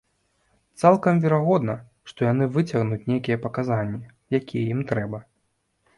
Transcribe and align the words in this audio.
Цалкам 0.83 1.19
верагодна, 1.25 1.75
што 2.11 2.19
яны 2.31 2.49
выцягнуць 2.57 3.01
нейкія 3.15 3.37
паказанні, 3.47 4.03
якія 4.43 4.63
ім 4.77 4.81
трэба. 4.95 5.19